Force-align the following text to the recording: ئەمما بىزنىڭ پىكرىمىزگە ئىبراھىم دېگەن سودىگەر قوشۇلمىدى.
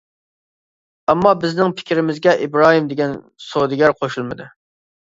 ئەمما 1.13 1.33
بىزنىڭ 1.43 1.75
پىكرىمىزگە 1.81 2.35
ئىبراھىم 2.47 2.91
دېگەن 2.95 3.17
سودىگەر 3.51 3.97
قوشۇلمىدى. 4.03 4.55